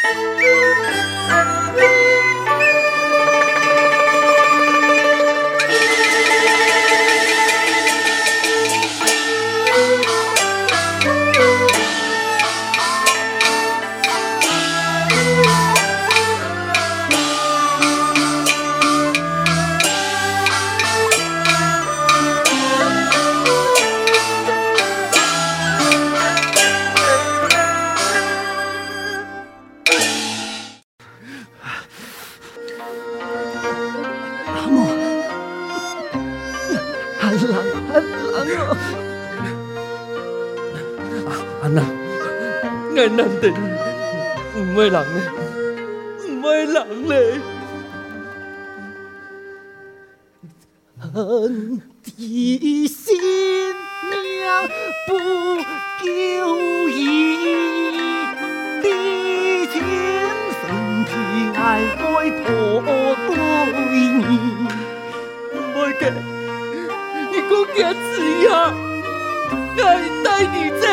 [0.00, 0.57] Música
[43.08, 43.48] 爱难得，
[44.54, 45.22] 唔会人咧，
[46.28, 47.40] 唔会人咧。
[51.14, 53.16] 恨的新
[54.12, 54.68] 娘
[55.06, 55.16] 不
[56.04, 56.10] 久
[56.90, 57.00] 矣，
[58.82, 58.86] 帝
[59.72, 59.74] 君
[60.60, 60.62] 身
[61.06, 61.10] 体
[61.56, 62.44] 爱爱破
[63.26, 63.30] 对
[64.18, 64.28] 你，
[65.54, 66.12] 唔会嘅，
[67.32, 68.06] 你讲坚持
[68.46, 68.52] 呀，
[69.78, 69.80] 爱
[70.22, 70.84] 带你走。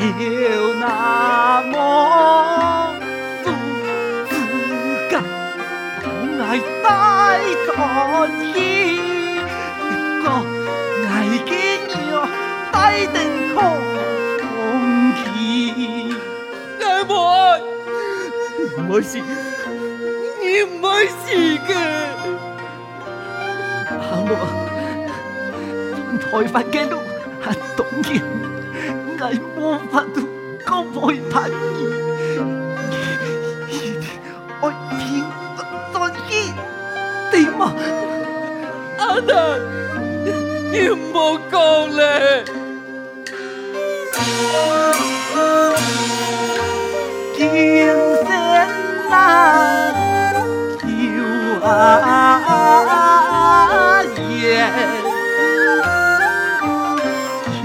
[0.00, 1.74] 有那么
[3.42, 3.50] 不
[4.28, 4.32] 自
[5.10, 5.12] 觉，
[6.40, 6.42] 爱
[6.84, 6.86] 带
[7.66, 7.68] 着
[8.28, 8.46] 你，
[10.22, 10.24] 个
[11.08, 11.12] 爱
[11.44, 11.50] 给
[12.12, 12.14] 我
[12.70, 12.76] 带
[13.06, 13.16] 点
[13.56, 13.56] 空
[15.18, 15.26] 气。
[16.80, 17.36] 爱不爱？
[18.78, 21.18] 唔会死，你唔会死
[21.66, 21.70] 嘅。
[23.90, 24.30] 阿母，
[26.20, 26.94] 台湾嘅路
[27.42, 28.08] 系冻嘅。
[29.20, 30.20] 爱无法度
[30.64, 31.50] 讲陪伴
[33.68, 33.76] 你，
[34.60, 34.64] 爱
[34.96, 35.24] 听
[35.92, 35.96] 专
[36.28, 36.54] 辑
[37.28, 37.74] 对吗？
[38.98, 39.32] 阿南，
[40.72, 41.18] 你唔好
[41.50, 41.56] 讲
[41.96, 42.44] 咧。
[47.36, 47.88] 金线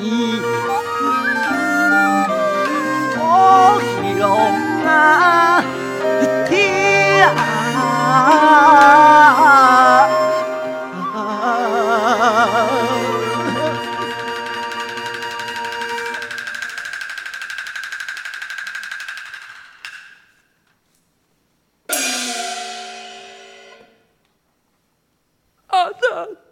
[3.18, 3.20] 我
[4.14, 4.22] 兄
[4.86, 4.88] 啊，
[25.86, 26.45] Father.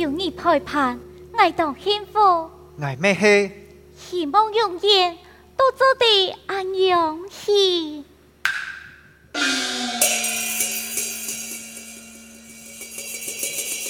[0.00, 0.98] 有你陪伴，
[1.36, 2.18] 爱当幸福。
[2.18, 3.52] 我咩系？
[3.94, 5.18] 希望永远
[5.58, 8.02] 都做得安养去。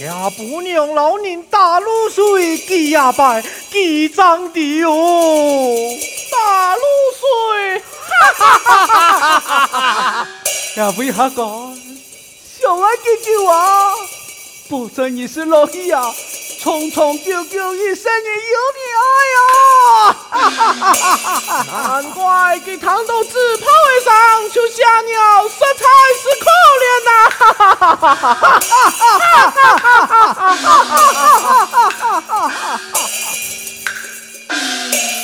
[0.00, 3.40] 家不娘老人打露水，记呀拜，
[3.70, 5.96] 记长的哦。
[6.32, 6.82] 打露
[7.20, 9.66] 水，哈哈哈哈哈
[10.24, 10.28] 哈！
[10.76, 11.78] 呀，为何讲？
[12.58, 13.94] 小爱记住啊！
[14.70, 16.00] 不真你是乐意呀，
[16.62, 19.02] 匆匆久久一生也有你爱
[19.34, 20.14] 呀！
[21.88, 25.84] 难怪给糖豆子抛尾上，就像鸟，实在
[26.20, 26.46] 是可
[26.78, 27.10] 怜呐！
[27.30, 28.54] 哈哈哈哈
[28.90, 30.46] 哈哈哈
[31.66, 32.80] 哈哈哈哈！
[34.50, 35.19] 家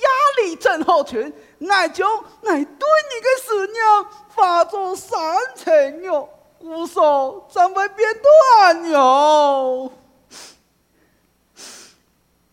[0.00, 0.08] 压
[0.42, 1.32] 力症候群，
[1.68, 2.08] 爱将
[2.44, 3.82] 爱对你的思念
[4.34, 9.92] 化作三层肉，故说怎会变断哟？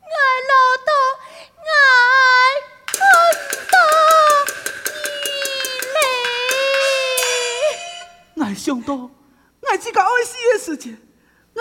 [0.01, 0.10] 爱
[0.50, 0.53] 老
[0.86, 0.91] 大，
[1.65, 1.72] 爱
[2.98, 3.00] 很
[3.69, 3.74] 多
[4.86, 4.89] 你
[8.43, 9.10] 嘞，爱想到，
[9.67, 11.00] 爱这个爱死的时间，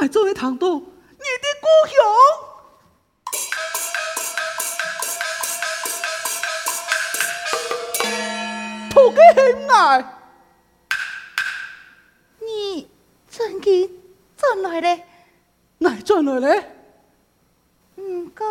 [0.01, 0.71] 爱做一趟多。
[0.71, 1.97] 你的故乡，
[9.09, 10.05] 土给很爱。
[12.41, 12.89] 你
[13.27, 13.91] 怎地
[14.37, 15.07] 转来嘞？
[15.79, 16.65] 哪转来嘞？
[17.97, 18.47] 唔过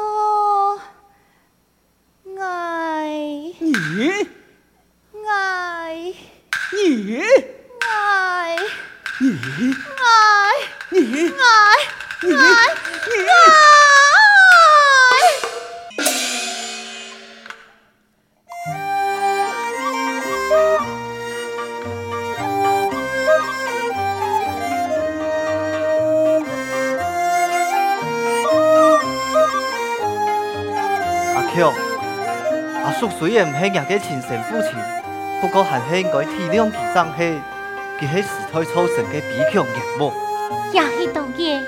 [33.37, 34.71] 然唔系人嘅亲生父亲，
[35.39, 37.39] 不过还是应该体谅其上系
[37.99, 40.11] 佢系时代造成嘅悲强人物。
[40.73, 41.63] 也系当然。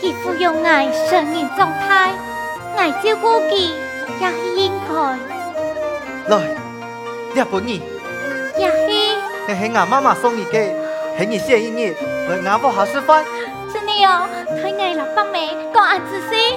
[0.00, 2.12] 其抚养爱成人状态，
[2.76, 3.74] 爱照顾其
[4.18, 4.94] 也系应该。
[6.34, 6.40] 来，
[7.34, 7.80] 日本人，
[8.58, 9.12] 也系。
[9.46, 10.72] 你系俺妈妈送你嘅，
[11.18, 11.90] 系你谢意你，
[12.28, 13.24] 来俺不好示范。
[13.72, 14.26] 真的哦，
[14.62, 16.56] 太爱了，爸妹，讲俺仔细。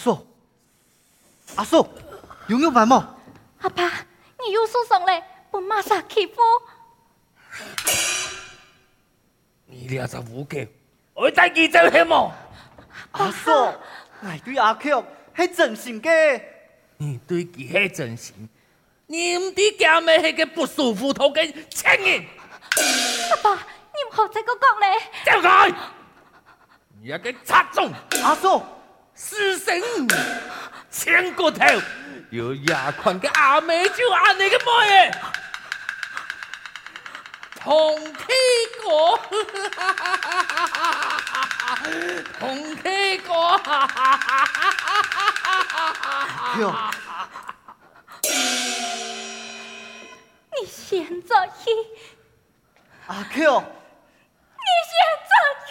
[0.00, 0.26] 阿叔，
[1.56, 1.86] 阿叔，
[2.46, 2.96] 有没有白毛？
[3.60, 3.84] 阿爸，
[4.38, 6.40] 你又受伤了，不马上起步。
[9.66, 10.66] 你俩在屋企，
[11.12, 12.32] 我带你走黑么？
[13.10, 15.04] 阿叔，我对阿 Q
[15.36, 16.42] 系真心嘅。
[16.96, 18.48] 你对佢系真心，
[19.06, 22.24] 你唔对家妹系个不舒服头嘅情人。
[23.30, 24.98] 阿爸，你唔好再个讲嘞。
[25.26, 25.70] 走开！
[27.02, 27.92] 你一个贼种！
[28.22, 28.62] 阿叔。
[29.22, 29.78] 死神，
[30.90, 31.62] 牵过头，
[32.30, 35.10] 有牙款嘅阿妹就按你个妹，
[37.54, 38.22] 同气
[38.82, 39.20] 过，
[42.38, 43.60] 同气过，
[46.58, 46.74] 哟，
[50.58, 51.70] 你现在去，
[53.06, 54.96] 阿 Q，你现
[55.28, 55.32] 在
[55.66, 55.70] 去。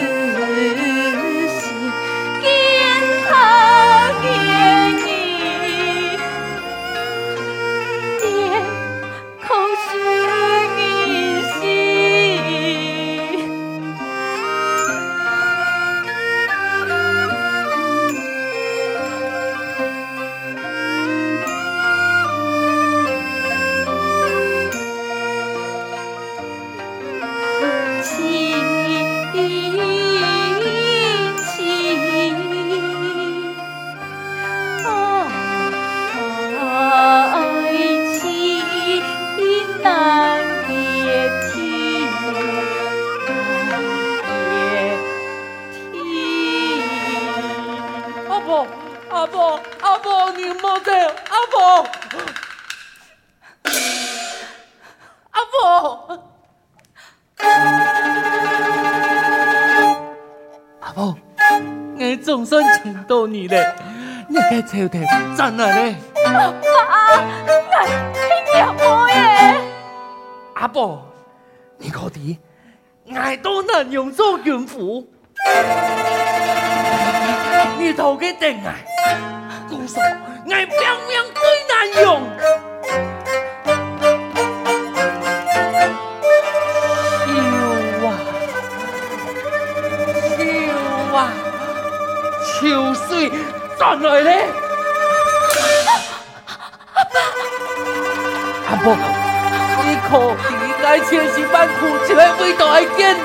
[55.81, 56.21] 卤水，
[60.81, 63.75] 红屁股，长命旁，你了，
[64.27, 64.99] 你该抽的
[65.35, 65.95] 真的嘞。
[66.23, 66.53] 爸，
[67.71, 67.73] 我
[68.13, 69.15] 听见我耶。
[70.55, 71.01] 阿婆，
[71.77, 72.37] 你到底
[73.15, 75.07] 爱都能用做怨妇？
[77.79, 78.85] 你头给定爱，
[79.67, 82.21] 姑嫂爱表面最难用。
[93.81, 94.45] 转来咧，
[98.69, 98.95] 阿婆，
[99.83, 100.09] 你可
[100.77, 103.17] 别爱千辛万苦，只会为到爱见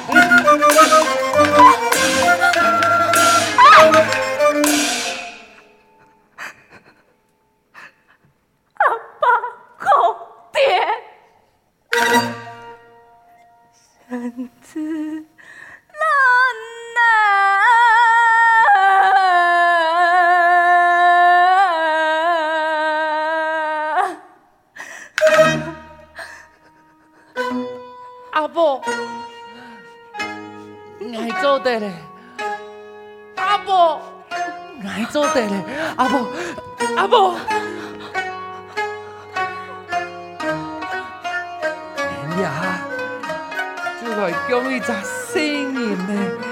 [8.79, 8.87] 阿
[9.19, 9.27] 爸，
[31.59, 31.63] 公爹，孙子。
[31.63, 31.93] 对嘞，
[33.35, 34.01] 阿婆，
[34.83, 35.63] 来做得嘞，
[35.97, 36.27] 阿婆，
[36.97, 37.35] 阿婆，
[41.97, 42.79] 哎呀，
[44.01, 44.93] 就来讲一只
[45.31, 46.48] 新人嘞。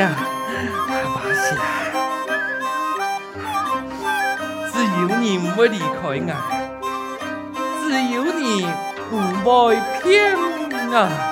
[0.00, 0.54] 阿爸写，
[0.88, 1.44] 阿爸写，
[4.72, 6.32] 只有你唔会离开我，
[7.82, 8.42] 只有你
[9.10, 9.46] 唔会
[10.02, 11.31] 骗我。